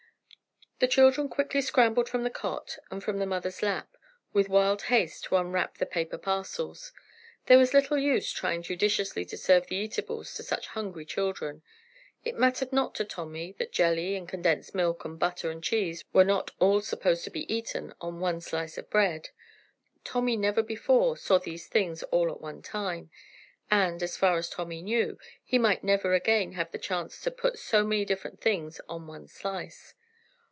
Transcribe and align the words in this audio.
The 0.79 0.87
children 0.87 1.29
quickly 1.29 1.61
scrambled 1.61 2.09
from 2.09 2.23
the 2.23 2.31
cot 2.31 2.79
and 2.89 3.03
from 3.03 3.19
the 3.19 3.27
mother's 3.27 3.61
lap, 3.61 3.95
with 4.33 4.49
wild 4.49 4.81
haste 4.81 5.25
to 5.25 5.35
unwrap 5.35 5.77
the 5.77 5.85
paper 5.85 6.17
parcels. 6.17 6.91
There 7.45 7.59
was 7.59 7.75
little 7.75 7.99
use 7.99 8.31
trying 8.31 8.63
judiciously 8.63 9.23
to 9.25 9.37
serve 9.37 9.67
the 9.67 9.75
eatables 9.75 10.33
to 10.33 10.41
such 10.41 10.65
hungry 10.69 11.05
children. 11.05 11.61
It 12.25 12.35
mattered 12.35 12.73
not 12.73 12.95
to 12.95 13.05
Tommy 13.05 13.51
that 13.59 13.71
jelly 13.71 14.15
and 14.15 14.27
condensed 14.27 14.73
milk 14.73 15.05
and 15.05 15.19
butter 15.19 15.51
and 15.51 15.63
cheese 15.63 16.03
were 16.13 16.23
not 16.25 16.49
all 16.57 16.81
supposed 16.81 17.23
to 17.25 17.29
be 17.29 17.45
eaten 17.53 17.93
on 18.01 18.19
one 18.19 18.41
slice 18.41 18.75
of 18.75 18.89
bread. 18.89 19.29
Tommy 20.03 20.35
never 20.35 20.63
before 20.63 21.15
saw 21.15 21.37
these 21.37 21.67
things 21.67 22.01
all 22.05 22.31
at 22.31 22.41
one 22.41 22.63
time, 22.63 23.11
and, 23.69 24.01
as 24.01 24.17
far 24.17 24.35
as 24.37 24.49
Tommy 24.49 24.81
knew, 24.81 25.19
he 25.43 25.59
might 25.59 25.83
never 25.83 26.15
again 26.15 26.53
have 26.53 26.71
the 26.71 26.79
chance 26.79 27.21
to 27.21 27.29
put 27.29 27.59
so 27.59 27.85
many 27.85 28.03
different 28.03 28.41
things 28.41 28.81
on 28.89 29.05
one 29.05 29.27
slice. 29.27 29.93